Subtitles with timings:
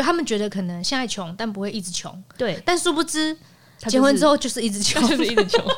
[0.00, 2.24] 对他们觉得可能现在穷，但不会一直穷。
[2.38, 3.36] 对，但殊不知，
[3.78, 5.06] 他就是结婚之后就是一直穷。
[5.06, 5.62] 就是一直穷。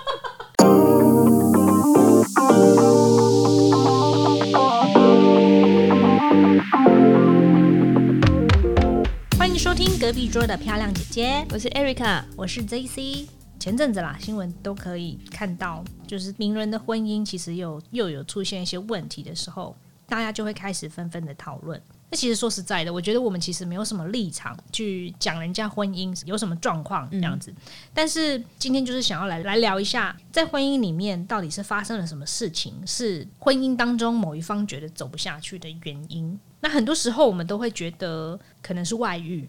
[9.37, 13.27] 欢迎收听隔壁桌的漂亮姐姐，我是 Erica，我是 JC。
[13.59, 19.77] 前阵子啦，新闻都可以看到，就是名人的婚姻其实又又有出现一些问题的时候，
[20.07, 21.83] 大家就会开始纷纷的讨论。
[22.13, 27.51] 那其实说实在的，我觉得我们其实没有什么立场去讲人家婚姻有什么状况这样子。
[27.95, 36.39] 但是今天就是想要来来聊一下，在婚姻里面到底是发生了什么事情，是婚姻当中某一方觉得走不下去的原因。
[36.61, 39.49] 那很多时候我们都会觉得可能是外遇，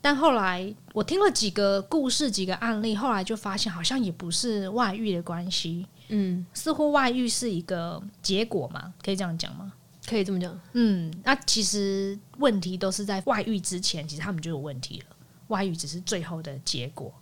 [0.00, 9.72] 但后来我听了几个故事、几个案例，后来就发现好像也不是外遇的关系，嗯，似乎外遇是一个结果嘛，可以这样讲吗？
[10.06, 10.58] 可以这么讲。
[10.72, 15.16] 嗯，那其实问题都是在外遇之前，其实他们就有问题了，
[15.48, 17.12] 外遇只是最后的结果，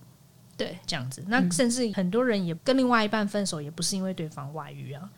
[0.56, 1.24] 对这样子。
[1.26, 5.10] 那甚至很多人也跟另外一半分手，也不是因为对方外遇啊，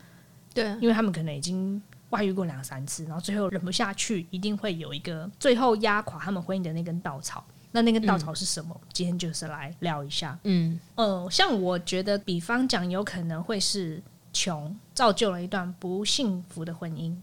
[0.53, 7.45] 对啊，因为他们可能已经外遇过两三次，然后最后忍不下去，一定会有一个最后压垮他们婚姻的那根稻草。
[7.69, 8.79] 那那根稻草是什么？
[8.93, 10.39] 今天就是来聊一下。
[10.45, 14.01] 嗯呃，像我觉得，比方讲，有可能会是
[14.31, 17.13] 穷造就了一段不幸福的婚姻。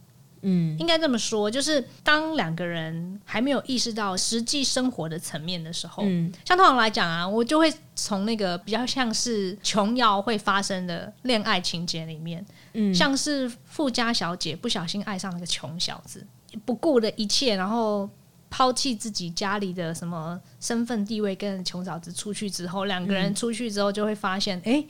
[0.44, 0.76] 嗯。
[0.78, 6.32] 应该这么说，就是当两个人还没有意识到实际生活的层面的时候，嗯。
[6.44, 16.26] 像通常来讲啊，我就会从那个比较像是琼瑶会发生的恋爱情节里面，嗯，像是富家小姐不小心爱上了个穷小子，
[16.64, 18.08] 不顾的一切，然后
[18.50, 24.84] 抛弃自己家里的什么身份地位，跟穷小子出去之后，两个人出去之后就会发现，哎、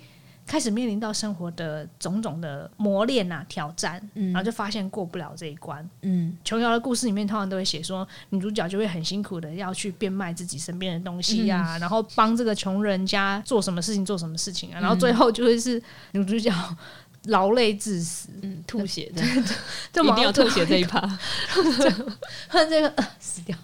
[0.46, 5.88] 开始面临到生活的种种的磨练啊、挑战，然后就发现过不了这一关。
[6.02, 6.36] 嗯。
[6.44, 16.52] 琼瑶的故事里面通常都会写说，女主角就会很辛苦的要去变卖自己身边的东西呀、然后帮这个穷人家做什么事情做什么事情啊，然后最后就会是女主角
[17.24, 19.22] 劳累致死，嗯，吐血的，
[19.92, 21.00] 就一定要吐血这一趴。
[22.48, 23.56] 和这个、呃、死掉，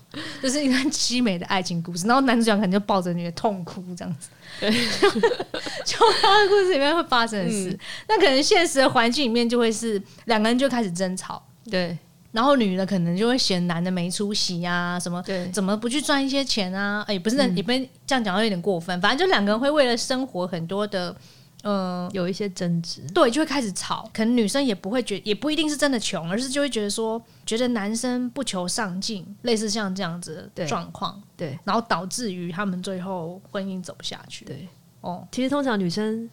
[0.43, 2.07] 就是一段凄美的爱情故事。
[2.07, 4.29] 然后男主角可能就抱着女的痛哭这样子。
[4.59, 4.71] 对，
[5.85, 11.97] 就他的故事里面会发生的事，那可能现实的环境里面就会是两个人就开始争吵，对
[12.33, 17.05] 然后女的可能就会嫌男的没出息啊，什么对怎么不去赚一些钱啊？
[17.09, 19.01] 哎、不是那，也不能这样讲，有点过分。
[19.01, 21.17] 反正就两个人会为了生活很多的，
[21.63, 23.03] 嗯、有一些争执。
[23.15, 24.09] 对，就会开始吵。
[24.13, 34.45] 可能女生也不会觉，也不一定是真的穷，而是就会觉得说，觉得男生不求上进，类似像这样子的状况，对然后导致于他们最后婚姻走不下去。
[34.45, 34.69] 对，
[35.01, 36.29] 哦，其实通常女生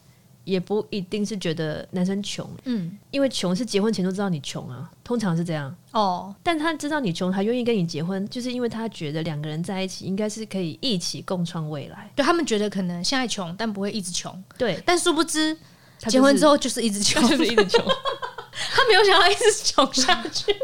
[0.48, 5.76] 也不一定是觉得男生穷，嗯，因为穷是结婚前都知道你穷啊，通常是这样。
[5.92, 12.10] 哦，但他知道你穷，还愿意跟你结婚，就是因为他觉得两个人在一起应该是可以一起共创未来。
[12.16, 15.54] 对他们觉得可能现在穷，但不会一直穷，对，但殊不知。
[16.00, 17.84] 他就是结婚之后就是一直穷，就是一直穷。
[18.72, 20.56] 他没有想要一直穷下去。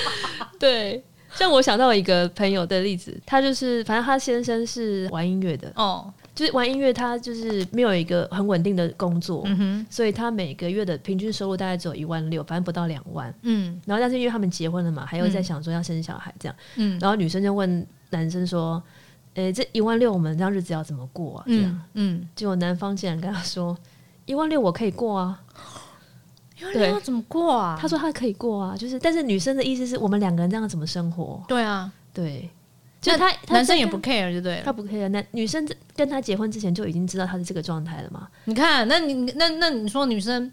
[0.58, 1.04] 对，
[1.34, 13.34] 像我想到一个朋友的例子，他就是反正他先生是玩音乐的，哦，就是玩音乐，他就是没有一个很稳定的工作，嗯，所以他每个月的平均收入大概只有一万六，反正不到两万。
[13.42, 18.80] 嗯然后但是因为他们结婚了嘛，还有在想说要生小孩这样，嗯然后女生就问男生说
[19.34, 23.76] ：“诶，这一万六我们这样日子要怎么过啊？”这样，嗯嗯，结果男方竟然跟他说
[24.26, 25.40] ：“一万六我可以过啊。”
[26.58, 27.78] 因为要怎么过啊？
[27.78, 31.42] 他说他可以过啊，就是但是女生的意思是我们两个人这样怎么生活？
[31.46, 32.48] 对啊，对，
[33.00, 34.62] 就是他他男生也不 care 就对了。
[34.64, 38.28] 他不 care，那女生跟他结婚之前就已经知道他是这个状态了嘛？
[38.44, 40.52] 你看，那你那那你说女生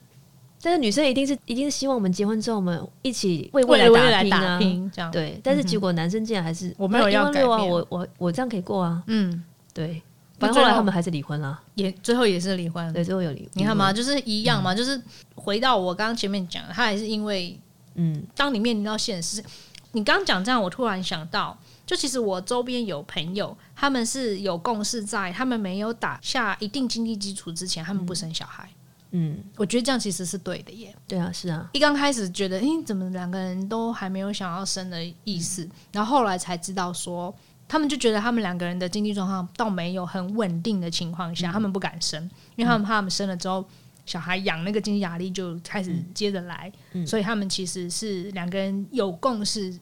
[0.62, 5.40] 但是女生一定是一定是希望我们结婚之后我们一起为未来打拼啊打，拼这样，对。
[5.44, 9.44] 但是结果男生竟然还是我没有要1万六啊，我我我这样可以过啊，嗯，
[9.74, 10.02] 对。
[10.40, 12.92] 那反正后来他们还是离婚了，也最后也是离婚。
[12.92, 13.48] 对，最后有离。
[13.54, 15.00] 你看嘛，就是一样嘛，就是
[15.36, 17.58] 回到我刚刚前面讲的，他还是因为
[17.96, 19.44] 嗯当你面临到现实，
[19.92, 21.58] 你刚刚讲这样，我突然想到，
[21.94, 28.68] 就其实我周边有朋友，他们是有共识在，他们没有打下一定经济基础之前，他们不生小孩。
[29.12, 30.96] 嗯，我觉得这样其实是对的耶。
[31.08, 37.32] 对啊，是啊，一刚开始觉得，诶，怎么两个人都还没有想要生的意思，然后后来才知道说，
[37.68, 42.24] 他们就觉得他们两个人的经济状况倒没有很稳定的情况下，他们不敢生，
[42.56, 43.64] 因为他们怕他们生了之后，
[44.08, 46.74] 小孩养那个经济压力就开始接着来，
[47.06, 49.78] 所以他们其实是两个人有共识，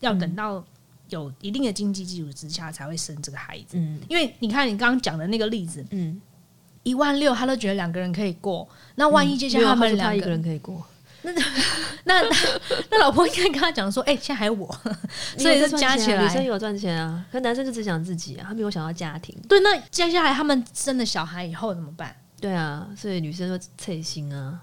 [0.00, 0.64] 要等到
[1.14, 3.78] 有一定的经济基础之下才会生这个孩子。
[3.78, 6.20] 嗯因为你看你刚刚讲的那个例子，嗯，
[6.82, 10.84] 一万六他都觉得两个人可以过，那万一接下来他们两个个人可以过，
[11.22, 11.32] 那
[12.04, 12.22] 那
[12.90, 14.66] 那老婆应该跟他讲说，哎、现在还有我，
[15.38, 16.44] 所以你有是加起赚钱啊女生。
[16.44, 19.34] 有赚钱啊，可男生就只想自己啊，他没有想到家庭。
[19.48, 22.14] 对，那接下来他们生了小孩以后怎么办？
[22.40, 24.60] 对啊，所以女生就脆心啊。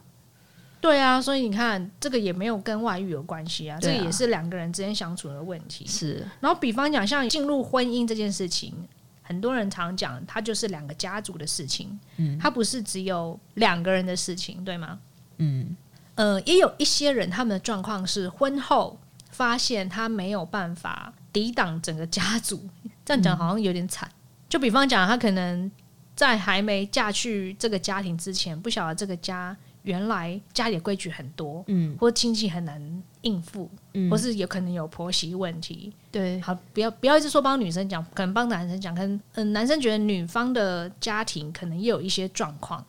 [0.81, 5.85] 对啊，所以你看，这个也没有跟外遇有关系啊，这个也是两个人之间相处的问题。
[5.85, 8.73] 是，然后，比方讲，像进入婚姻这件事情，
[9.21, 14.97] 很多人常讲，它就是两个家族的事情，嗯它不是只有两个人的事情，对吗？
[15.37, 15.77] 嗯
[16.15, 18.99] 呃，也有一些人，他们的状况是婚后
[19.29, 22.67] 发现他没有办法抵挡整个家族，
[23.05, 24.09] 这样讲好像有点惨。
[24.49, 25.71] 就比方讲，他可能
[26.15, 35.91] 在还没嫁去这个家庭之前，不晓得这个家原来家里的规矩很多，嗯或亲戚很难应付，嗯，或是有可能有婆媳问题。
[36.11, 42.83] 对，好，不要不要一直说帮女生讲，可能帮男生讲，可能嗯、男生觉得女方的家庭可能也有一些状况。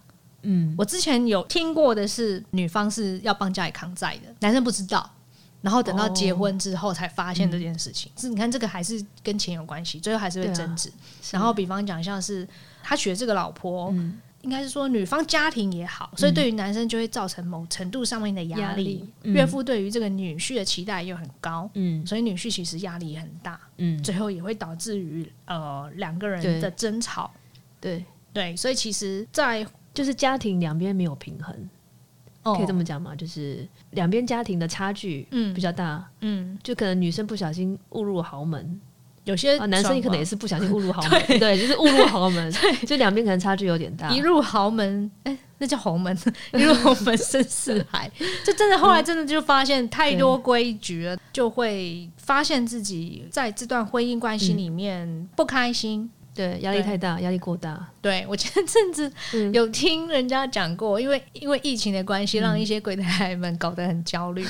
[0.45, 5.09] 嗯我之前有听过的是，女方是要帮家里扛债的，男生不知道，
[5.61, 8.11] 然后等到结婚之后才发现这件事情。
[8.17, 10.93] 是你看这个还是跟钱有关系，最后还是会争执。
[11.31, 12.47] 然后比方讲，像是
[12.83, 19.09] 他娶的这个老婆，嗯应该是说女方家庭也好，所以对于男生就会造成某程度上面的压力。
[19.23, 22.05] 岳父对于这个女婿的期待又很高，嗯。
[22.07, 27.31] 所以女婿其实压力也很大，嗯，最后也会导致于呃两个人的争吵。
[27.81, 31.55] 对，对，所以其实在，就是家庭两边没有平衡，
[32.43, 32.55] 哦。
[32.57, 33.15] 可以这么讲吗？
[33.15, 35.55] 就是两边家庭的差距嗯。
[35.55, 38.81] 比较大，嗯，就可能女生不小心误入豪门
[39.25, 42.53] 有些啊，男生你可能也是是不小心误入豪门， 对，就是误入豪门，
[42.87, 44.19] 就两边可能差距有点大一。
[44.19, 46.17] 入豪门，哎、那叫豪门，
[46.53, 48.11] 一入豪门 深似海。
[48.45, 56.11] 就真的后来真的就发现太多规矩了，就会发现自己在这段婚姻关系里面不开心。
[56.35, 57.79] 对，压力太大，压力过大。
[58.01, 64.45] 对我前阵子嗯有听人家讲过，因为因为疫情的关系，让一些柜台太太们搞得很焦虑。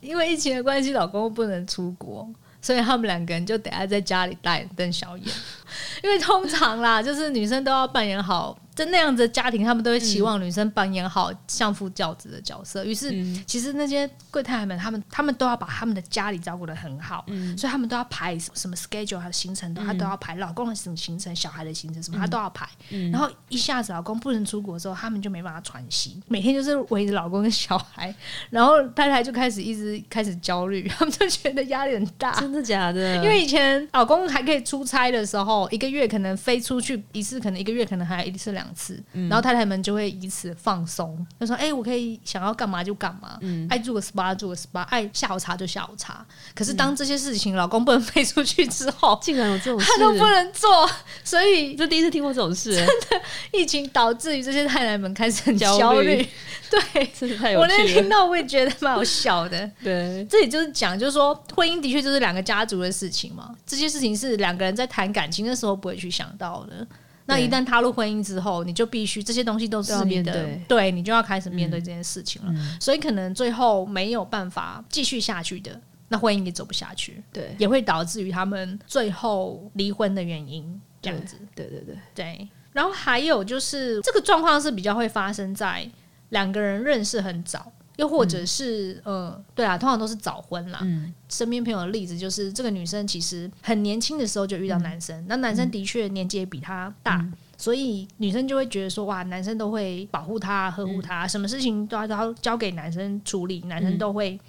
[0.00, 2.28] 因为疫情的关系，老公不能出国，
[2.60, 5.26] 所以他们两个人就等下在家里大眼瞪小眼。
[6.02, 12.84] 因为通常啦，就是女生都要扮演好，在那样子的家庭，他们都会期望女生扮演好相夫教子的角色。
[12.84, 22.68] 于是，嗯其实那些贵太太们，他们他们都要把他们的家里照顾的很好，嗯所以他们都要排什么 schedule 还有行程都，他都要排老公的什么行程、小孩的行程什么，他都要排。
[22.90, 28.14] 嗯然后一下子老公不能出国之后，他们就没办法喘息，每天就是围着老公跟小孩，
[28.50, 32.32] 然后太太就开始一直开始焦虑，他们就觉得压力很大。
[32.38, 33.16] 真的假的？
[33.16, 43.38] 因为以前老公还可以出差的时候，一个月可能飞出去一次，可能一个月可能还一次两次，然后太太们就会以此放松，就说：“哎、我可以想要干嘛就干嘛，
[43.68, 46.24] 爱住个 SPA 住个 SPA，爱下午茶就下午茶。”
[46.54, 50.88] 可是当这些事情老公不能飞出去之后，竟然有这种事他，都不能做，
[51.24, 53.20] 所以这第一次听过这种事，真的
[53.52, 56.28] 疫情导致于这些太太们开始很焦焦虑虑。
[56.70, 58.02] 对，真是太有我那天。
[58.02, 59.70] 听到我也觉得蛮好笑的。
[59.82, 63.54] 对，这里就是讲，就是说婚姻的确就是两个家族的事情嘛。
[63.64, 66.86] 这些事情是两个人在谈感情的时候不会去想到的。
[67.28, 72.52] 那一旦踏入婚姻之后，你就必须这些东西都是要你的，面对你就要开始面对这件事情了。
[72.80, 80.80] 所以可能最后没有办法继续下去的，那婚姻也走不下去，对，也会导致于他们最后离婚的原因。
[81.00, 82.48] 这样子，对对对，对。
[82.72, 85.88] 然后还有就是这个状况是比较会发生在
[86.30, 90.78] 两个人认识很早，又或者是、呃，对啊，通常都是早婚啦。
[90.82, 91.12] 嗯。
[91.28, 97.24] 身边朋友的例子就是，这个女生其实很年轻的时候就遇到男生，那男生的确年纪也比她大，
[97.56, 104.40] 所以女生就会觉得说，哇，男生都会保护她、呵护她，什么事情都要都要交给男生处理，男生都会、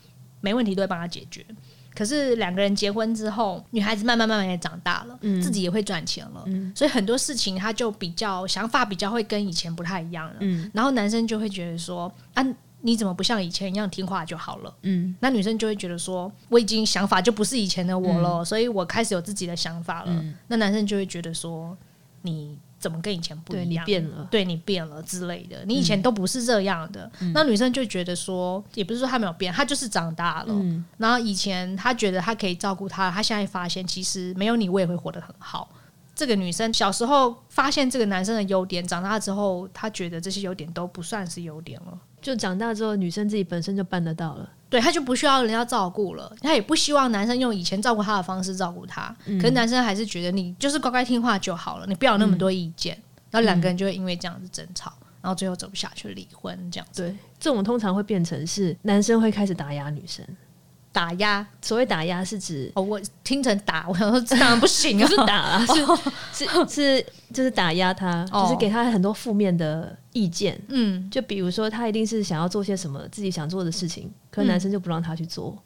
[0.42, 1.44] 没问题，都会帮她解决。
[1.96, 10.36] 可是两个人结婚之后，女孩子慢慢慢慢也长大了，自己也会赚钱了，所以很多事情她就比较想法比较会跟以前不太一样了。
[10.40, 10.70] 嗯。
[10.74, 12.46] 然后男生就会觉得说，啊，
[12.82, 14.74] 你怎么不像以前一样听话就好了？
[14.84, 20.26] 嗯那女生就会觉得说，我已经想法就不是以前的我嗯了，所以我开始有自己的想法了。
[20.48, 21.78] 那男生就会觉得说，
[22.22, 23.86] 你怎么跟以前不一样？
[23.86, 27.12] 变了，对你变了之类的，你以前都不是这样的。
[27.20, 30.54] 嗯那女生就觉得说，也不是说她没有变，她就是长大了。
[30.54, 35.70] 嗯然后以前她觉得她可以照顾他，她现在发现其实没有你，我也会活得很好。
[36.16, 41.98] 这个女生小时候发现这个男生的优点，长大之后她觉得这些优点都不算是优点了。
[42.22, 44.50] 就长大之后，女生自己本身就办得到了。
[44.70, 49.16] 对，她就不需要人家照顾了，她也不希望男生用以前照顾她的方式照顾她。
[49.26, 52.98] 嗯可是男生还是觉得你就是乖乖听话就好了，你不要有那么多意见。
[53.32, 57.04] 然后两个人就会因为这样子争吵，然后最后走不下去离婚这样子。
[57.04, 60.26] 对，这种通常会变成是男生会开始打压女生，
[61.00, 65.66] 打压所谓打压是指哦，我听成打， 我想说这当然不行啊，不是打啊，
[66.34, 68.44] 是是是就是打压他，哦。
[68.44, 70.60] 就是给他很多负面的意见。
[70.68, 71.10] 嗯。
[71.10, 75.58] 就比如说，他一定是想要做些什么自己想做的事情，可嗯男生就不让他去做，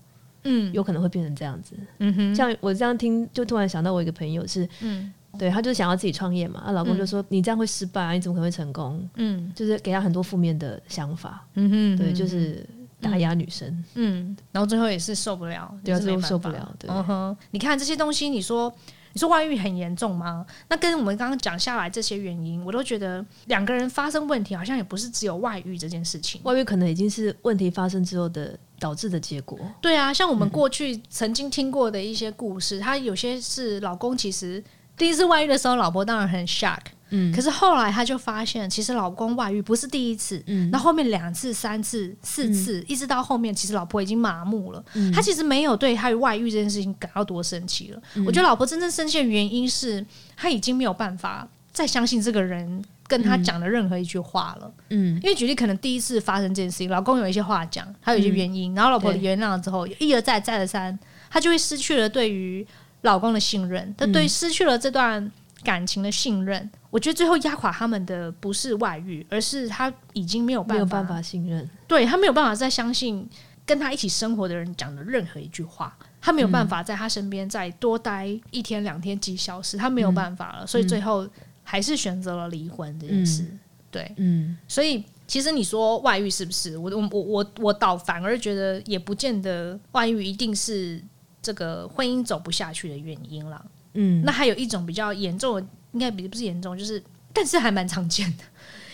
[0.43, 0.71] 嗯。
[0.71, 1.73] 有可能会变成这样子。
[1.97, 2.35] 嗯哼。
[2.35, 5.11] 像我这样听，就突然想到我一个朋友是，嗯。
[5.39, 9.09] 对他就是想要自己创业嘛，她老公就说、你这样会失败啊，你怎么可能会成功？
[9.15, 9.51] 嗯。
[9.55, 12.63] 就是给他很多负面的想法，嗯哼对，就是
[13.03, 13.83] 打压女生。
[13.93, 18.73] 嗯，然后最后也是受不了，对啊最后受不了对嗯哼，你看这些东西，你说
[19.11, 20.43] 你说外遇很严重吗？
[20.69, 26.41] 那跟我们刚刚讲下来这些原因，我都觉得两个人发生问题，好像也不是只有外遇这件事情。
[26.43, 29.59] 外遇可能已经是问题发生之后的导致的结果。
[29.79, 34.63] 对啊，像我们过去曾经听过的一些故事，他有些是老公其实
[34.97, 36.79] 第一次外遇的时候，老婆当然很 shock，
[37.15, 44.83] 嗯可是后来他就发现，其实老公外遇不是第一次，嗯那后面两次、三次、四次，一直到后面，其实老婆已经麻木了。
[44.95, 48.01] 嗯他其实没有对他外遇这件事情感到多生气了。
[48.25, 50.05] 我觉得老婆真正生气的原因是，
[50.35, 54.71] 她已经没有办法再相信这个人跟他讲的任何一句话了。
[54.89, 60.97] 嗯因为举例，可能第一次发生这件事情，老公有一些话讲，还有一些原因，然后老婆对原谅了之后，一而再再而三，
[61.29, 62.65] 她就会失去了对于
[63.01, 65.31] 老公的信任，她对失去了这段
[65.63, 66.69] 感情的信任。
[66.93, 71.67] 我觉得最后压垮他们的不是外遇，而是他已经没有办法，没有办法信任。
[71.87, 73.27] 对他没有办法再相信
[73.65, 81.27] 跟他一起生活的人讲的任何一句话，他没有办法在他身边再多待一天、两天、几小时，他没有办法了，所以最后
[81.63, 83.43] 还是选择了离婚这件事。
[83.89, 86.77] 对，嗯所以其实你说外遇是不是？
[86.77, 91.03] 我我我我我倒反而觉得也不见得外遇一定是
[91.41, 93.65] 这个婚姻走不下去的原因啦。
[93.95, 98.43] 嗯，那还有一种比较严重的，应该比不是严重，就是但是还蛮常见的，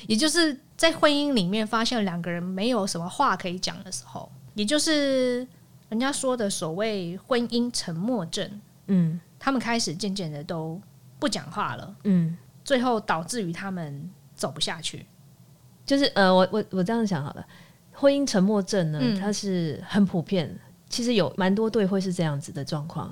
[0.07, 5.45] 也就是在婚姻里面发现两个人没有什么话可以讲的时候，也就是
[5.89, 10.79] 人家说的所谓婚姻沉默症，嗯他们开始渐渐的都
[11.17, 15.05] 不讲话了，嗯，最后导致于他们走不下去。
[15.85, 17.45] 就是呃，我我我这样想好了，
[17.93, 20.53] 婚姻沉默症呢，嗯它是很普遍，
[20.87, 23.11] 其实有蛮多对会是这样子的状况。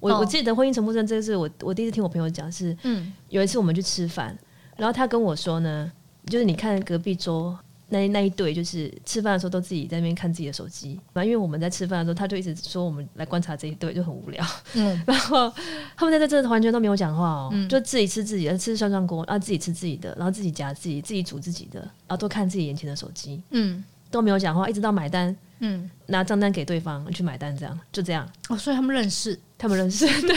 [0.00, 3.12] 我、哦我记得婚姻沉默症这个是我我第一次听我朋友讲是，嗯。
[3.28, 4.36] 有一次我们去吃饭，
[4.76, 5.90] 然后他跟我说呢，
[6.26, 14.44] 就是你看隔壁桌那那一对，就是吃饭的时候都自己在那边看自己的手机，然后因为我们在吃饭的时候，他就一直说我们来观察这一对，就很无聊。
[14.74, 15.00] 嗯。
[15.06, 15.52] 然后
[15.96, 23.84] 他们在这真的完全都没有讲话哦，就自己吃自己的，吃涮涮锅，然后自己吃自己的，然后自己夹自己，自己煮自己的，然后都看自己眼前的手机，嗯。
[24.08, 29.38] 都没有讲话，一直到买单，嗯，拿账单给对方去买单，这样就这样，哦，所以他们认识。
[29.58, 30.36] 他们认识，对，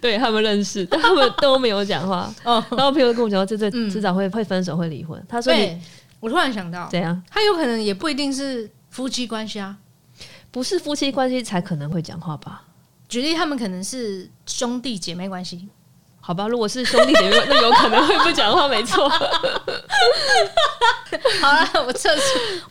[0.00, 2.32] 对他们认识，但他们都没有讲话。
[2.44, 5.20] 哦，然后朋友跟我讲说，这对嗯迟早会会分手，会离婚。
[5.28, 5.80] 他说你对，
[6.20, 7.20] 我突然想到，怎样？
[7.30, 9.76] 他有可能也不一定是夫妻关系啊。
[10.52, 12.62] 不是夫妻关系才可能会讲话吧？
[13.08, 15.68] 举例，他们可能是兄弟姐妹关系。
[16.20, 19.08] 好吧，如果是兄弟姐妹，那有可能会不讲话， 没错。
[19.08, 19.24] 好
[21.52, 22.22] 了，我撤出。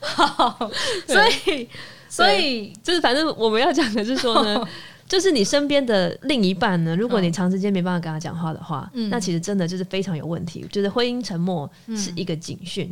[0.02, 0.70] 好，
[1.08, 1.68] 所以，
[2.10, 4.68] 所以，就是反正我们要讲的是说呢，
[5.08, 10.66] 就是你身边的另一半呢，如果你嗯长时间没办法跟他讲话的话，嗯那其实真的就是非常有问题。
[10.72, 12.88] 就是婚姻沉默是一个警讯，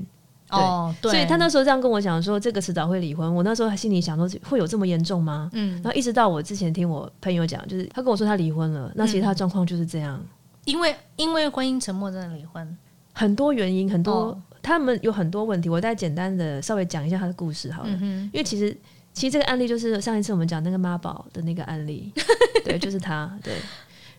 [0.50, 3.34] 对哦，对，所以他那时候这样跟我讲说，这个迟早会离婚。
[3.36, 5.50] 我那时候心里想说，会有这么严重吗？
[5.54, 10.24] 嗯然，后一直到我之前听我朋友讲，就是他跟我说他离婚了，那其实他状况就是这样，
[10.66, 12.78] 因为因为婚姻沉默真的离婚。
[13.14, 15.70] 很多原因，很多、哦他们有很多问题。
[15.70, 18.76] 我再简单的稍微讲一下他的故事好了，嗯，因为其实
[19.18, 22.14] 其实这个案例就是上一次我们讲那个妈宝的那个案例，
[22.64, 23.56] 对，就是他，对。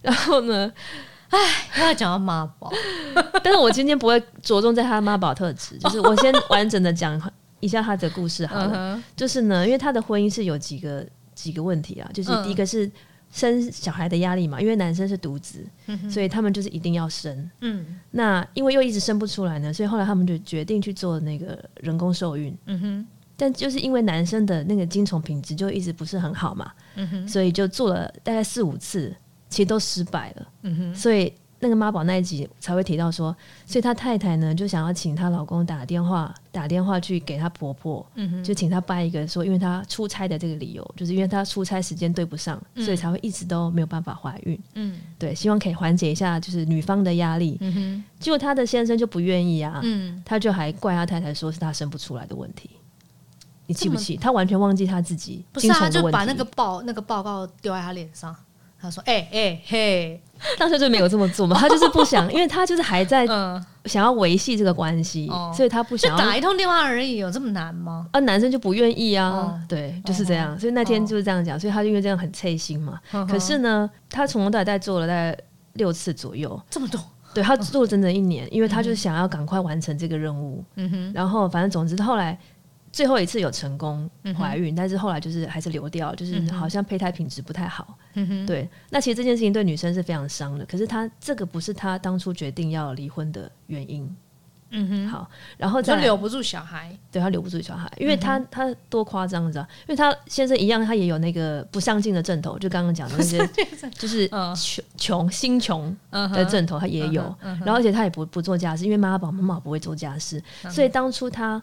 [0.03, 0.73] 然后呢，
[1.29, 1.39] 哎
[1.71, 2.73] 他要讲到妈宝。
[3.45, 7.21] 但是我今天不会着重在他妈宝特质， 就是我先完整的讲
[7.61, 9.01] 一下他的故事好了。
[9.15, 12.91] 就是呢，因为他的婚姻是有几个几个问题啊，就是嗯第一个是
[13.31, 17.51] 生小孩的压力嘛，因为男生是独子，嗯所以他们就是一定要生。
[17.61, 22.57] 嗯那因为又一直生不出来呢，所以后来他们就决定去做那个人工受孕。
[22.67, 23.07] 嗯哼，
[23.41, 29.15] 但就是因为男生的那个精虫品质就一直不是很好嘛，嗯，所以就做了大概四五次，
[29.49, 30.49] 其实都失败了。
[30.63, 44.59] 嗯，所以那个妈宝那一集才会提到说，所以她太太呢就想要请她老公打电话打电话去给她婆婆，嗯，就请她掰一个说，因为她出差的这个理由，就是因为她出差时间对不上，所以才会一直都没有办法怀孕。
[44.75, 47.57] 嗯对，希望可以缓解一下就是女方的压力。
[48.19, 52.71] 结果她的先生就不愿意啊，嗯，他就还怪他太太说是他生不出来的问题。
[53.69, 54.17] 你气不这么气？
[54.17, 55.89] 他完全忘记他自己不是啊。
[55.89, 58.35] 就把那个报那个报告丢在他脸上。
[58.81, 60.23] 他说：“哎、哎、嘿，
[60.57, 68.07] 当时就没有这么做嘛，他就是不想， 因为他就是还在嗯想要维系这个关系，哦所以他不想要打一通电话而已，有这么难吗？
[68.13, 70.57] 啊，男生就不愿意啊，哦对，就是这样。
[70.61, 73.01] 所以那天就是这样讲，所以他就因为这样很刺心嘛。
[73.29, 75.37] 可是呢，他从头到尾大概做了大概
[75.73, 77.01] 六次左右，这么多，
[77.35, 80.65] 对他做了整整一年，因为他就是想要赶快完成这个任务。
[80.77, 82.39] 嗯哼，然后反正总之后来
[82.93, 87.97] 最后一次有成功怀孕，但是后来就是还是流掉，就是好像胚胎品质不太好。
[88.47, 94.17] 对，那其实这件事情对女生是非常伤的，可是她这个不是她当初决定要离婚的原因。
[94.71, 99.67] 嗯哼，好，然后就留不住小孩，对她留不住小孩，因为他、他多夸张，你知道？
[99.87, 103.39] 因为她先生一样，他也有那个不上进的正头，就刚刚讲的那些，
[103.97, 107.35] 就是嗯穷穷心穷嗯的正头，他也有。
[107.41, 111.59] 然后而且他也不不做家事，因为妈妈宝妈妈不会做家事，所以当初他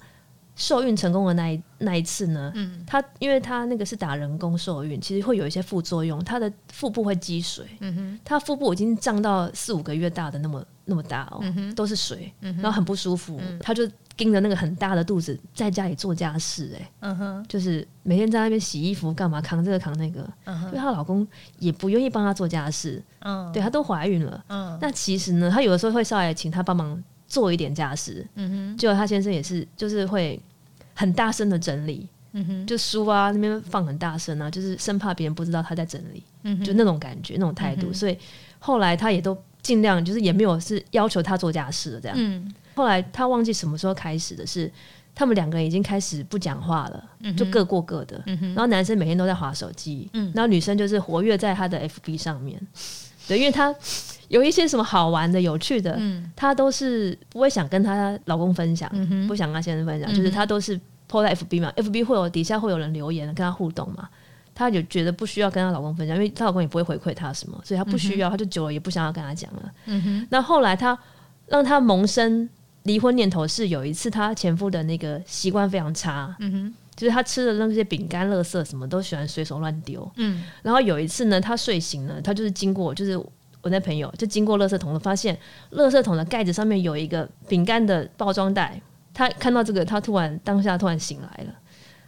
[0.56, 2.84] 受孕成功的那一那一次呢，嗯。
[2.88, 8.20] 他因为他那个是打人工受孕，其实会有一些副作用，他的腹部会积水，嗯哼。
[8.24, 11.44] 他腹部已经胀到四五个月大的那么那么大哦，
[11.76, 13.86] 都是水，然后很不舒服，他就
[14.16, 21.28] 盯着那个很大的肚子在家里做家事、哎，嗯哼，就是每天在那边洗衣服干嘛，扛这个扛那个，嗯因为她老公
[21.60, 23.52] 也不愿意帮她做家事，嗯。
[23.52, 24.78] 对她都怀孕了，嗯。
[24.82, 30.40] 那其实呢，她有的时候会稍微请她帮忙做一点家事，嗯哼，结果他先生也是就是会
[30.94, 32.08] 很大声的整理。
[32.38, 37.94] 嗯哼，就书啊那边放很大声啊，就是生怕别人不知道他在整理，嗯哼就那种感觉、那种态度。
[37.94, 38.18] 所以
[38.60, 42.18] 后来他也都尽量，就是也没有是要求他做家事了这样。
[42.20, 44.70] 嗯后来他忘记什么时候开始的是，
[45.16, 48.22] 他们两个人已经开始不讲话了，就各过各的。
[48.26, 52.62] 然后男生每天都在划手机，嗯然后女生就是活跃在他的 FB 上面。
[53.30, 53.74] 对，因为他
[54.30, 60.80] 有一些什么好玩的、有趣的，嗯她都是不会想跟她老公分享，嗯，不想跟她先生分享，就是她都是
[61.10, 64.10] po 在 FB 嘛，FB 会有底下会有人留言跟她互动嘛。
[64.54, 69.72] 她就觉得不需要跟她老公分享，因为她老公也不会回馈她什么，所以她不需要，她就久了也不想要跟她讲了。
[69.86, 70.98] 嗯哼，那后来她
[71.48, 72.50] 让她萌生
[72.84, 80.10] 离婚念头是有一次她前夫的那个习惯非常差，嗯哼，就是他吃的那些饼干、垃圾什么都喜欢随手乱丢。
[80.16, 83.22] 嗯然后有一次呢，她睡醒了，她就是经过，就是
[83.66, 85.36] 我那朋友就经过垃圾桶，发现
[85.72, 88.80] 垃圾桶的盖子上面有一个饼干的包装袋。
[89.12, 91.52] 他看到这个，他突然当下突然醒来了，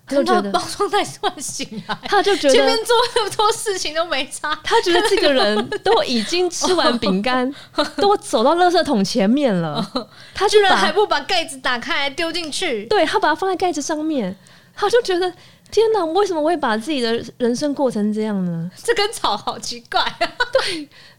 [0.06, 7.52] 他就包装袋突然醒来，他就觉得，前面做那么多事情都没差，他觉得这个人都已经吃完饼干，
[7.96, 14.36] 都走到垃圾桶前面了，他居然还不把盖子打开丢进去，对他把它放在盖子上面，
[14.76, 15.34] 他就觉得
[15.72, 18.70] 天哪，为什么我会把自己的人生过成这样呢？
[18.84, 20.28] 这根草好奇怪啊！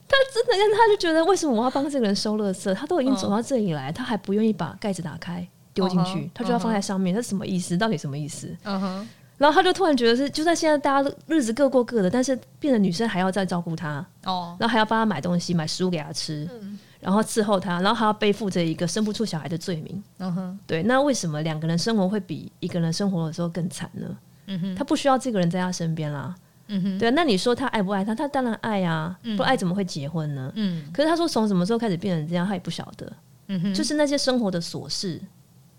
[0.08, 2.72] 他真的，但他就觉得为什么我要帮这个人收垃圾？
[2.74, 7.76] 他都已经走到这里来，他还不愿意把盖子打开丢进去他就要放在上面，这什么意思？
[7.76, 8.52] 到底什么意思？
[8.64, 20.02] 嗯哼，然后他就突然觉得是，就算现在大家日子各过各的，但是变成女生还要再照顾他，哦，然后还要帮他买东西、买食物给他吃，嗯然后伺候他，然后还要背负着一个生不出小孩的罪名。
[20.18, 24.16] 嗯哼，对，那为什么两个人生活会比一个人生活的时候更惨呢？
[24.46, 26.34] 嗯哼，他不需要这个人在他身边啦。
[26.68, 28.14] 嗯哼，对啊，那你说他爱不爱他？
[28.14, 30.52] 他当然爱啊，不爱怎么会结婚呢？
[30.54, 33.10] 嗯可是他说从什么时候开始变成这样，他也不晓得。
[33.48, 35.20] 嗯哼，就是那些生活的琐事，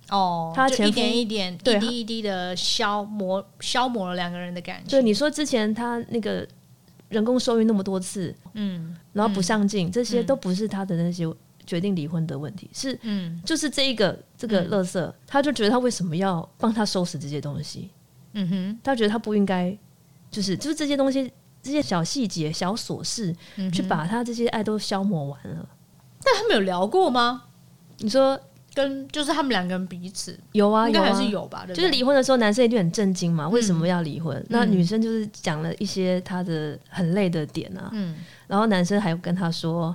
[0.10, 5.04] 哦，他一点一点、一滴一滴的消磨消磨了两个人的感对。
[5.04, 6.48] 你说之前他那个
[7.10, 11.32] 人工受孕那么多次，嗯然后不上进，这些嗯都不是他的那些
[11.68, 17.92] 决定离婚的问题，是嗯就是这一个这个乐色，他就觉得他为什么要帮他收拾这些东西？
[18.34, 19.78] 嗯哼，他觉得他不应该，
[20.32, 21.32] 就是就是这些东西。
[21.62, 25.68] 这些小细节、小琐事，嗯去把他这些爱都消磨完了。
[26.24, 27.44] 但他们有聊过吗？
[27.98, 28.40] 你说
[28.74, 31.66] 跟就是他们两个人彼此有啊，应该还是有吧？
[31.68, 34.38] 就是离婚的时候，男生一定很震惊嘛，为什么要离婚？
[34.38, 38.16] 嗯那女生就是讲了一些她的很累的点啊，嗯
[38.48, 39.94] 然后男生还跟她说：“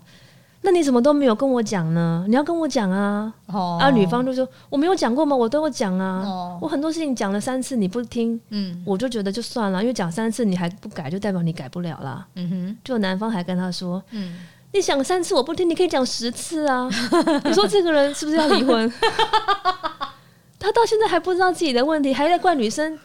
[0.65, 2.25] 那你怎么都没有跟我讲呢？
[2.27, 5.37] 你要跟我讲啊！”哦啊，女方就说：“我没有讲过吗？
[5.37, 14.39] 我都有讲啊，哦我很多事情讲了三次你不听，嗯我就觉得就算了，因为讲三次你还不改，就代表你改不了啦。”嗯哼就男方还跟他说嗯
[14.73, 16.89] ，：“你想三次我不听，你可以讲十次啊！
[17.45, 18.91] 你说这个人是不是要离婚？”
[20.59, 22.99] 他到现在还不知道自己的问题，还在怪女生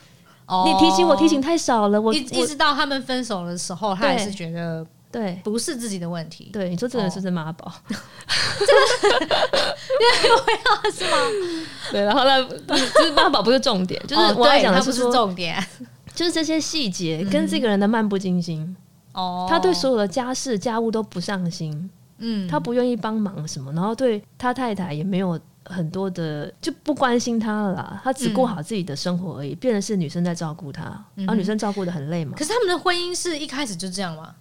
[0.47, 7.73] 哦你提醒我提醒太少了，我一一直到他们分手的时候，他还是觉得对不是自己的问题，对，你说这个人是不是妈宝
[8.59, 8.67] 因
[9.99, 10.91] 为我要？
[10.91, 11.17] 是吗？
[11.91, 15.63] 对，然后呢，就是妈宝不是重点，就是哦我要对他不是讲的是说，重点
[16.13, 18.75] 就是这些细节跟这个人的漫不经心，
[19.13, 19.47] 哦。
[19.49, 25.39] 他对所有的家事家务都不上心，嗯他不愿意帮忙什么，然后对他太太也没有。
[25.65, 32.33] 很多的就不关心他了啦，他只顾好自己的生活而已，变成是女生在照顾他，然后女生照顾的很累嘛。
[32.35, 34.33] 可是他们的婚姻是一开始就这样吗？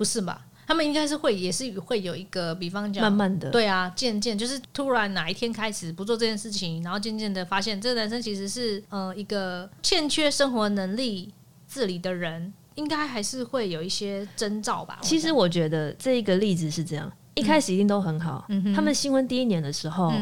[0.00, 0.46] 不是吧？
[0.66, 11.34] 他他们应该是会也是会有一个，比方讲，慢慢的，对啊，渐渐就是突然哪一天开始不做这件事情，然后渐渐的发现这个男生其实是呃一个欠缺生活能力
[11.66, 15.00] 自理的人，应该还是会有一些征兆吧。
[15.02, 18.46] 其实我觉得这一个例子是这样，一开始一定都很好。
[18.72, 20.14] 他们新婚第一年的时候，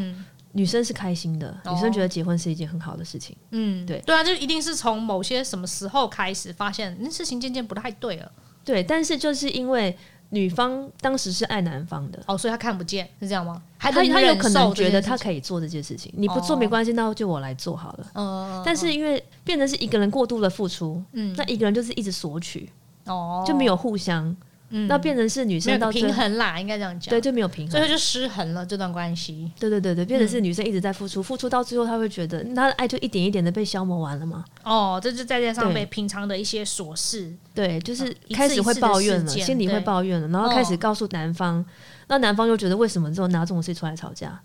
[0.52, 3.36] 女生是开心的，女生觉得结婚是一件很好的事情。
[3.50, 8.32] 嗯，对，对啊，就一定是从某些什么时候开始发现那事情渐渐不太对了。
[8.68, 9.96] 对，但是就是因为。
[10.30, 13.62] 女方当时是爱男方的，哦，所以他看不见，是这样吗？
[13.78, 18.06] 他他有可能觉得他可以做这件事情，你不做没关系，那就我来做好了。
[18.12, 22.68] 嗯，但是因为变成是一个人过度的付出，嗯，那一个人就是一直索取，
[23.06, 24.36] 哦，就没有互相。
[24.70, 29.50] 那变成是女生到平衡啦，应该这样讲，对，就没有平衡，所以就失衡了这段关系。
[29.58, 34.44] 对对对对，变成是女生一直在付出，付出到最后，她会觉得她的爱就一点一点的被消磨完了嘛。
[34.64, 41.64] 哦，这就再加上被平常的一些琐事，对，就是开始会抱怨了，心里会抱怨了，然后开始告诉男方，
[42.08, 44.38] 那男方就觉得为什么之后拿这种事出来吵架？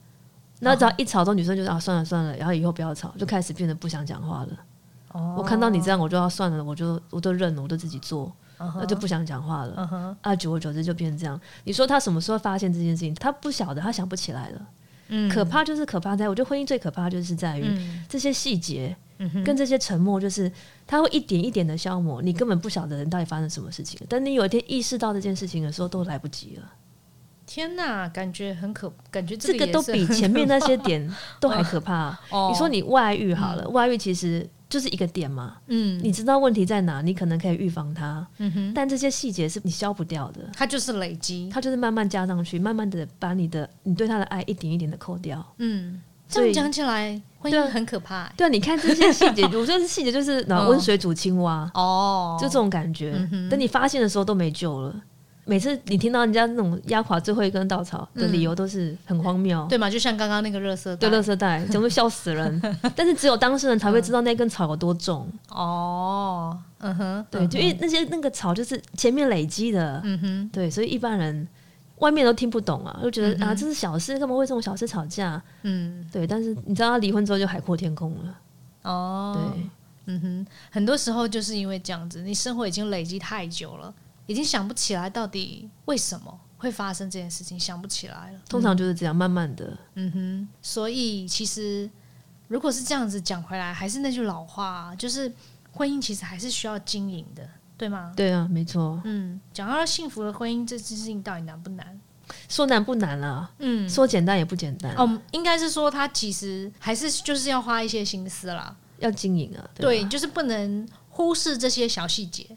[0.60, 4.50] 那只要一吵，之后女生就啊算了算了，然后以后不要吵，就开始变得不想讲话了。
[5.12, 8.32] 哦，我看到你这样，我就要算了，我就我就认了，我就自己做。
[8.78, 10.18] 那就不想讲话了。
[10.22, 11.40] 啊，久而久之就变成这样。
[11.64, 13.14] 你说他什么时候发现这件事情？
[13.16, 14.62] 他不晓得，他想不起来了。
[15.10, 17.66] 嗯，可怕就是可怕在，我觉得婚姻最可怕就是在于
[18.08, 18.96] 这些细节，
[19.44, 20.50] 跟这些沉默，就是
[20.88, 24.00] 他会一点一点的消磨，你根本不晓得人到底发生什么事情。
[24.08, 26.64] 等你有一天意识到这件事情的时候，都来不及了。
[27.46, 32.18] 天呐，感觉很可，感觉这个都比前面那些点都还可怕。
[32.50, 34.50] 你说你外遇好了，外遇其实。
[34.74, 53.12] 就是一个点嘛，嗯，你知道问题在哪，你可能可以预防它，嗯哼，但这些细节是你消不掉的，它就是累积，它就是慢慢加上去，慢慢的把你的你对他的爱一点一点的扣掉，嗯，这样讲起来婚姻很可怕，对啊，你看这些细节，我觉得细节就是拿温水煮青蛙，哦，就这种感觉，
[53.52, 54.96] 等你发现的时候都没救了。
[55.46, 59.90] 每次你听到人家那种压垮最后一根稻草的理由，都是很荒谬，对吗？
[59.90, 62.62] 就像刚刚那个热色对热色带，怎么笑死人？
[62.96, 65.28] 但是只有当事人才会知道那根草有多重。
[65.50, 71.46] 哦，嗯哼，对，就因为那些那个草就是前面累积的，嗯哼，对，所以一般人
[71.98, 75.42] 外面都听不懂啊，就觉得啊这是小事，干嘛为这种小事吵架？
[75.64, 76.26] 嗯，对。
[76.26, 78.38] 但是你知道他离婚之后就海阔天空了。
[78.84, 79.64] 哦，对，
[80.06, 83.94] 嗯哼，很多时候就是因为这样子，你生活已经累积太久了。
[84.26, 88.40] 已经想不起来到底为什么会发生这件事情，想不起来了。
[88.48, 89.78] 通常就是这样，慢慢的。
[89.96, 90.48] 嗯哼。
[90.62, 91.90] 所以其实
[92.48, 95.32] 如果是这样子讲回来，还是那句老话，就是
[95.72, 98.14] 婚姻其实还是需要经营的，对吗？
[98.16, 99.02] 对啊，没错。
[99.04, 102.00] 嗯，讲到幸福的婚姻这件事情到底难不难？
[102.48, 103.52] 说难不难啊？
[103.60, 104.96] 嗯，说简单也不简单。
[104.96, 109.70] 哦，应该是说他其实还是就是要花一些心思啦，要经营啊。
[109.76, 112.48] 对，就是不能忽视这些小细节。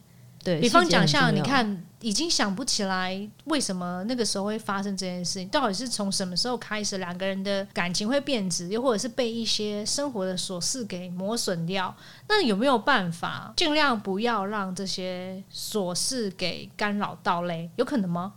[0.60, 11.94] 比方讲，像你看，已经想不起来为什么那个时候会发生这件事情，到底是从什么时候开始，两个人的感情会变质，又或者是被一些生活的琐事给磨损掉？
[12.28, 17.70] 那有没有办法尽量不要让这些琐事给干扰到嘞？
[17.76, 18.34] 有可能吗？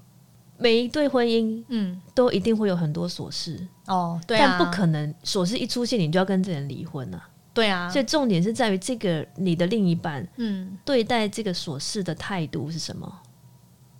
[0.57, 7.29] 每一对婚姻，嗯，都一定会有很多琐事哦，对啊，但不可能琐事一出现，你就要跟这人离婚啊。
[7.59, 13.19] 对啊，所以重点是在于这个你的另一半，嗯，对待这个琐事的态度是什么？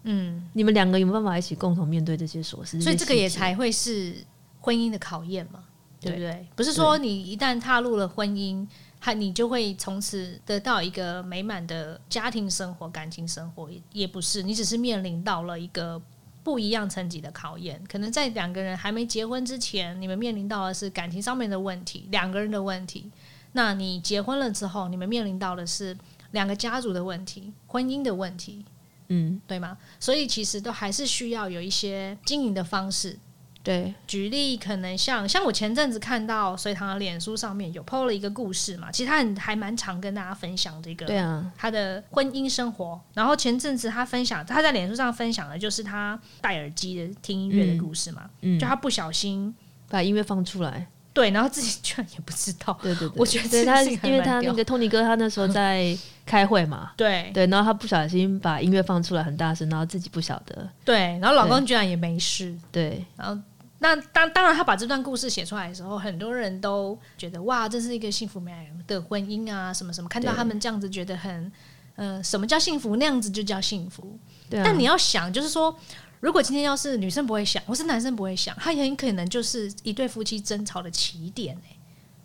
[0.04, 2.80] 嗯，你们两个有没有办法一起共同面对这些琐事？
[2.80, 4.16] 所以这个也才会是
[4.62, 5.62] 婚姻的考验嘛，
[6.00, 6.48] 对不对？
[6.56, 8.66] 不是说你一旦踏入了婚姻，
[8.98, 16.02] 还你就会从此得到一个美满的家庭生活、感情生活，也也不是，你只是面临到了一个
[16.46, 17.84] 不一样层级的考验。
[17.92, 23.12] 可能在两个人还没结婚之前，你们面临到的是感情上面的问题，两个人的问题。
[23.54, 25.98] 那你结婚了之后，你们面临到的是
[26.32, 28.64] 两个家族的问题、婚姻的问题，
[29.08, 29.78] 嗯，对吗？
[30.00, 33.18] 所以其实都还是需要有一些经营的方式。
[33.62, 43.00] 对，举例可能像像我前阵子看到隋唐的脸书上面有 PO 了一个故事嘛，其实他很还蛮常跟大家分享这个，对啊，他的婚姻生活。
[43.14, 49.54] 然后前阵子他分享他在脸书上分享的就是他戴耳机的听音乐的故事嘛，嗯，就他不小心
[49.90, 50.88] 把音乐放出来。
[51.12, 52.78] 对，然后自己居然也不知道。
[52.82, 56.92] 对对对，我觉得他，因为他那个托尼哥，他那时候在开会嘛。
[56.96, 60.70] 对对，然后他不小心把音乐放出来很大声，然后自己不晓得。
[60.86, 62.56] 对，然后老公居然也没事。
[62.72, 63.42] 对，然后
[63.80, 71.52] 那当当然，他把这段故事写出来的时候，很多人都觉得哇，这是一个幸福美满的婚姻啊，什么什么，看到他们这样子，觉得很
[71.96, 72.96] 嗯，什么叫幸福？
[72.96, 74.18] 那样子就叫幸福。
[74.50, 75.76] 对，但你要想，就是说。
[76.20, 81.58] 如果今天要是女生不会想，或是男生不会想，他很可能就是一对夫妻争吵的起点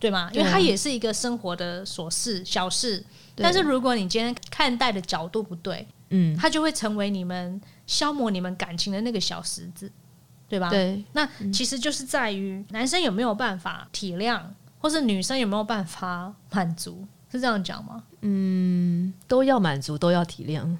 [0.00, 0.28] 对吗？
[0.34, 3.02] 因为它也是一个生活的琐事小事。
[3.36, 9.90] 但是如果你今天看待的角度不对，嗯，它就会成为你们消磨你们感情的那个小石子，
[10.48, 10.68] 对吧？。
[10.68, 14.42] 对，那其实就是在于男生有没有办法体谅，
[14.78, 18.02] 或是女生有没有办法满足，是这样讲吗？
[18.20, 20.76] 嗯都要满足，都要体谅，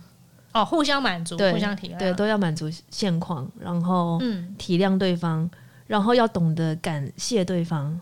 [0.55, 5.51] 哦，互相满足，互相体谅，对，都要满足现况，然后嗯，体谅对方，
[5.87, 8.01] 然后要懂得感谢对方，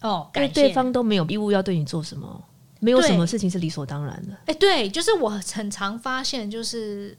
[0.00, 2.42] 哦，因为感谢对方都没有义务要对你做什么，
[2.78, 4.36] 没有什么事情是理所当然的。
[4.46, 7.18] 哎、对，就是我很常发现，就是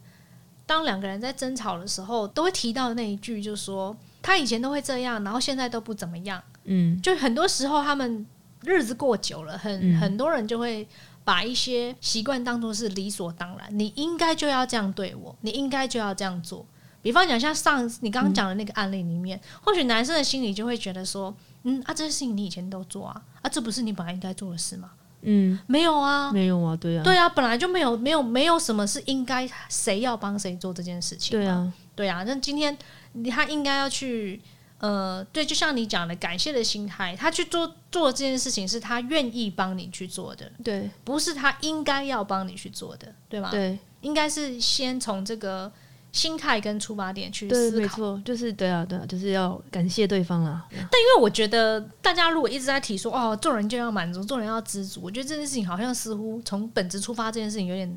[0.66, 6.42] 当两个人在争吵的时候，都会提到那一句，就是说他以前都会这样，然后现在都不怎么样。
[6.64, 8.26] 嗯，就很多时候他们
[8.64, 10.00] 日子过久了，很、嗯。
[10.00, 10.88] 很多人就会
[11.24, 16.66] 把一些习惯当做是理所当然，你应该就要这样对我，你应该就要这样做。
[17.02, 24.92] 比方讲，像上你刚刚讲的那个案例里面，或许男生的心里就会觉得说，嗯啊，这些事情你以前都做啊，啊，这不是你本来应该做的事吗？
[25.24, 31.38] 嗯，没有啊，没有啊，对啊，对啊，本来就没有没有没有什么是应该谁要帮谁做这件事情。
[31.38, 32.76] 对，啊，对啊，那今天
[33.32, 34.42] 他应该要去
[34.82, 43.52] 呃，对，就像你讲的，感谢的心态，他去做做这件事情是他愿意帮你去做的，对不是他应该要帮你去做的，对吗？
[43.52, 45.72] 对应该是先从这个
[46.12, 47.78] 心态跟出发点去，思考。
[47.78, 50.68] 没错，就是对啊，对啊，就是要感谢对方啦。
[50.72, 57.88] 因为我觉得大家如果一直在提说哦，做人就要满足，做人要知足，我觉得这件事情好像似乎从本质出发，这件事情有点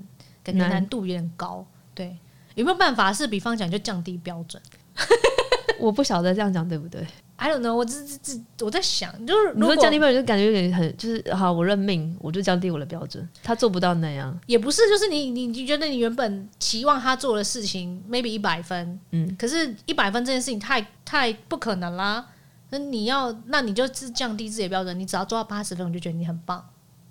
[0.43, 1.67] 感觉难难度有点高。
[1.95, 2.15] 对，
[2.55, 4.63] 有没有办法是比方讲就降低标准
[5.79, 7.07] 我不晓得这样讲对不对
[7.37, 13.29] ？？I don't know，我只只只我在想，就是你如果说降低标准，就感觉有点很，就是好，我认命，我就降低我的标准。
[13.43, 22.27] 他做不到那样，也不是，就是你你你觉得你原本期望他做的事情 maybe 一百分，嗯，可是一百分这件事情太太不可能啦。
[22.71, 26.65] 那你要，那你就是降低自己的标准，你只要做到八十分，我就觉得你很棒，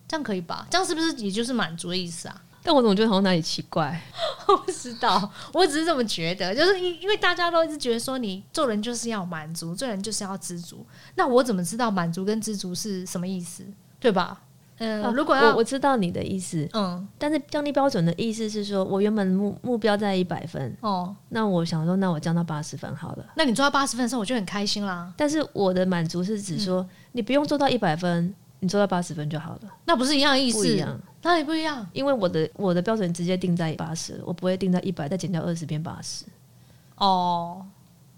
[0.07, 0.67] 这样可以吧？
[0.69, 2.41] 这样是不是也就是满足的意思啊？
[2.63, 4.01] 但我怎么觉得好像哪里奇怪？
[4.47, 10.85] 我不知道，我只是这么觉得，就是因因为大家都一直觉得说你做人就是要满足，做人就是要知足。
[11.15, 13.63] 那我怎么知道满足跟知足是什么意思？
[13.99, 14.41] 对吧？
[14.79, 23.25] 嗯、啊如果要我我知道你的意思，嗯但是降低标准的意思是说，我原本目目标在一百分，哦，那我想说，那我降到八十分好了。
[23.35, 25.13] 那你做到八十分的时候，我就很开心啦。
[25.15, 30.57] 但是我的满足是指说，嗯你不用做到一百分，你做到八十分就好了，那不是一样的意思？
[30.59, 30.97] 不一样。
[31.21, 31.85] 哪里不一样？
[31.93, 36.25] 因为我的我的标准直接定在八十，我不会定在一百，再减掉二十变八十。
[36.97, 37.63] 哦，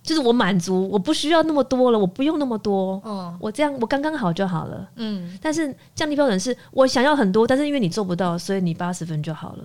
[0.04, 4.90] 就是我满足，我不需要那么多了，我不用那么多，嗯我这样我刚刚好就好了。
[4.96, 9.64] 嗯，但是降低标准是我想要很多，但是因为你做不到，所以你八十分就好了。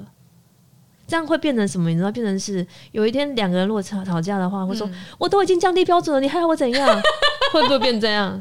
[1.07, 1.90] 这样会变成什么？
[1.90, 7.03] 你知道，变成是有一天两个人如果吵吵架的话，会说、嗯我都已经降低标准了，你还要我怎样？
[7.53, 8.40] 会不会变这样？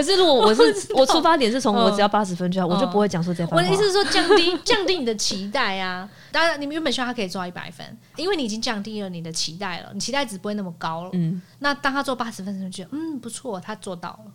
[0.00, 0.62] 可是如果我是
[0.96, 3.56] 我出发点是从我只要八十分就好，我就不会讲出这番话。
[3.58, 6.08] 我的意思是说，降低 降低你的期待啊。
[6.32, 7.84] 当然，你们原本希望他可以做到一百分，
[8.16, 11.10] 因为你已经降低了你的期待了，你期待值不会那么高了。
[11.12, 14.32] 嗯，那当他做八十分的时候，就觉得嗯不错，他做到了。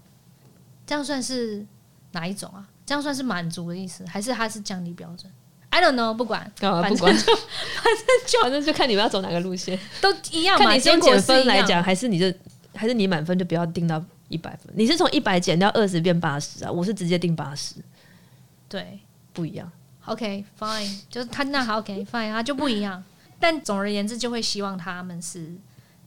[0.85, 1.65] 这样算是
[2.11, 2.63] 哪一种啊？
[2.85, 5.31] 这样算是满足的意思，还是他是降低标准
[5.71, 6.95] ？I don't know，不管，反正？
[6.95, 7.25] 就 反正
[8.27, 10.65] 就反正就看你们要走哪个路线，都一样嘛。
[10.65, 12.31] 看你是用结果减分来讲，，还是你就
[12.75, 14.73] 还是你满分就不要定到一百分？
[14.75, 16.71] 你是从一百减掉二十变八十啊？
[16.71, 17.75] 我是直接定八十，
[18.67, 18.99] 对。
[19.33, 19.69] 不一样。
[20.05, 23.03] OK，fine，、就是他那好 OK，fine，他就不一样。
[23.37, 25.53] 但总而言之，就会希望他们是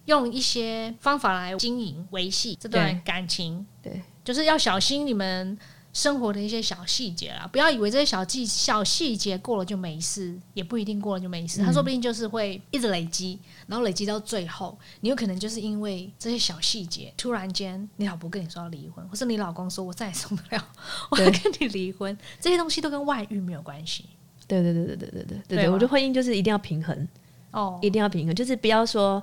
[0.07, 3.67] 用一些方法来经营、维系这段感情。
[3.83, 5.59] 对，就是要小心你们
[5.93, 11.63] 生活的一些小细节啦，不要以为这些小细小细节过了就没事，也不一定过了就没事。
[11.65, 20.69] 他说不定就是会一直累积，然后累积到最后，你有可能就是因为这些小细节，突然间你老婆跟你说要离婚，或是你老公说我再也受不了，
[21.11, 24.05] 我要跟你离婚，这些东西都跟外遇没有关系。
[24.47, 27.09] 对对对对对对对对对，我觉得婚姻就是一定要平衡，
[27.51, 29.23] 哦，一定要平衡，就是不要说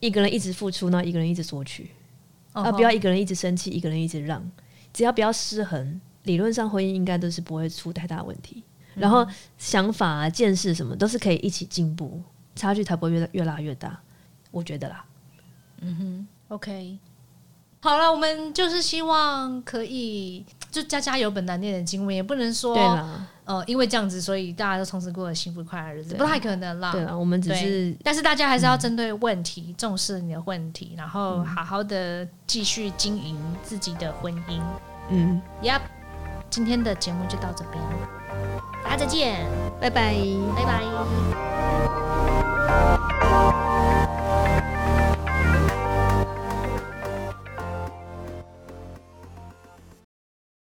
[0.00, 1.90] 一个人一直付出，那一个人一直索取，
[2.52, 4.42] 哦啊，不要一个人一直生气，一个人一直让，
[4.92, 8.62] 只要不要失衡，理论上婚姻应该都是不会出太大问题。
[8.94, 9.26] 然后
[9.56, 12.20] 想法啊、见识什么都是可以一起进步，
[12.56, 13.98] 差距才不会越越拉越大。
[14.50, 15.04] 我觉得啦，
[15.80, 16.98] 嗯哼 OK，
[17.80, 22.76] 好了，我们就是希望可以就家家有本难念的经文，也不能说
[23.44, 26.92] 呃，因为这样子，所以大家都从此过了幸福快乐的日子，不太可能啦。
[26.92, 34.60] 对啦，我们只是但是大家还是要针对问题，重视你的问题，然后好好的继续经营自己的婚姻。
[35.10, 35.80] 嗯，Yep，
[36.48, 37.82] 今天的节目就到这边，
[38.84, 39.44] 大家再见，
[39.80, 40.14] 拜拜。
[40.54, 41.49] 拜拜。